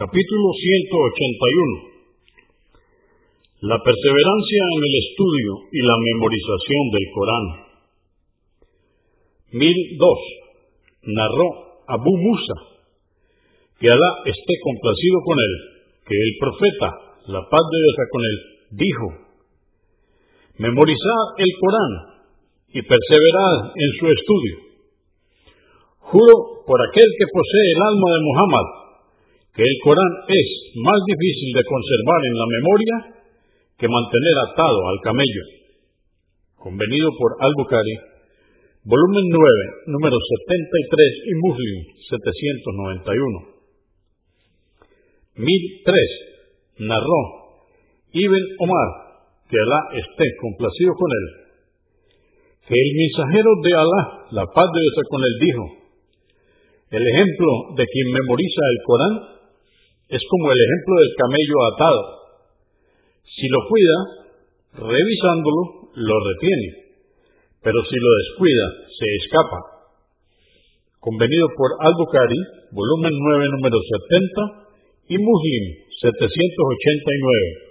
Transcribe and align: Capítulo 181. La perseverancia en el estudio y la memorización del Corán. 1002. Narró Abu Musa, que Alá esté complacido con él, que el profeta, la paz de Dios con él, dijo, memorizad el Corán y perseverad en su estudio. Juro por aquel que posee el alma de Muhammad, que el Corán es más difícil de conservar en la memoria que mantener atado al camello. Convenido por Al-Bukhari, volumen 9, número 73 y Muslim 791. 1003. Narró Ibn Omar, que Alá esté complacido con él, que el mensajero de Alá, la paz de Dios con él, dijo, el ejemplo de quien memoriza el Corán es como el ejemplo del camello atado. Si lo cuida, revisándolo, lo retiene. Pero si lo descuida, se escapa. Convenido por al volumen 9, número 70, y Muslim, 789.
Capítulo 0.00 0.48
181. 1.92 2.08
La 3.68 3.76
perseverancia 3.84 4.62
en 4.64 4.80
el 4.80 4.94
estudio 4.96 5.52
y 5.76 5.80
la 5.84 5.92
memorización 6.00 6.84
del 6.88 7.06
Corán. 7.12 7.46
1002. 9.60 10.08
Narró 11.04 11.48
Abu 11.84 12.16
Musa, 12.16 12.56
que 13.76 13.92
Alá 13.92 14.10
esté 14.24 14.54
complacido 14.64 15.20
con 15.20 15.36
él, 15.36 15.52
que 16.08 16.16
el 16.16 16.32
profeta, 16.48 16.88
la 17.36 17.42
paz 17.44 17.60
de 17.68 17.78
Dios 17.84 17.96
con 18.08 18.22
él, 18.24 18.36
dijo, 18.80 19.08
memorizad 20.64 21.24
el 21.44 21.52
Corán 21.60 21.92
y 22.72 22.80
perseverad 22.88 23.58
en 23.76 23.90
su 24.00 24.04
estudio. 24.16 24.56
Juro 26.08 26.64
por 26.64 26.80
aquel 26.88 27.04
que 27.20 27.26
posee 27.28 27.68
el 27.76 27.80
alma 27.84 28.08
de 28.16 28.20
Muhammad, 28.24 28.79
que 29.54 29.62
el 29.62 29.74
Corán 29.82 30.10
es 30.30 30.46
más 30.78 31.00
difícil 31.06 31.50
de 31.58 31.66
conservar 31.66 32.20
en 32.22 32.34
la 32.38 32.46
memoria 32.46 32.96
que 33.78 33.88
mantener 33.88 34.34
atado 34.46 34.78
al 34.94 34.98
camello. 35.02 35.44
Convenido 36.54 37.08
por 37.18 37.34
Al-Bukhari, 37.40 37.96
volumen 38.84 39.24
9, 39.90 39.96
número 39.96 40.14
73 40.14 40.14
y 41.24 41.34
Muslim 41.42 41.76
791. 43.04 43.58
1003. 45.34 46.30
Narró 46.80 47.60
Ibn 48.12 48.42
Omar, 48.64 48.88
que 49.50 49.56
Alá 49.60 49.80
esté 50.00 50.24
complacido 50.40 50.92
con 50.96 51.10
él, 51.12 51.26
que 52.68 52.72
el 52.76 52.90
mensajero 52.96 53.50
de 53.64 53.70
Alá, 53.76 54.02
la 54.32 54.44
paz 54.48 54.68
de 54.72 54.80
Dios 54.80 55.04
con 55.10 55.20
él, 55.24 55.34
dijo, 55.44 55.64
el 56.96 57.02
ejemplo 57.04 57.48
de 57.76 57.84
quien 57.86 58.06
memoriza 58.16 58.60
el 58.64 58.80
Corán 58.86 59.14
es 60.10 60.20
como 60.28 60.50
el 60.50 60.58
ejemplo 60.58 60.94
del 60.98 61.12
camello 61.22 61.56
atado. 61.70 62.00
Si 63.30 63.46
lo 63.46 63.60
cuida, 63.70 63.96
revisándolo, 64.90 65.94
lo 65.94 66.16
retiene. 66.34 66.68
Pero 67.62 67.78
si 67.86 67.94
lo 67.94 68.10
descuida, 68.18 68.66
se 68.90 69.06
escapa. 69.22 69.58
Convenido 70.98 71.46
por 71.54 71.78
al 71.86 71.94
volumen 71.94 73.12
9, 73.14 73.46
número 73.54 73.78
70, 73.78 74.74
y 75.14 75.16
Muslim, 75.16 75.62
789. 76.02 77.69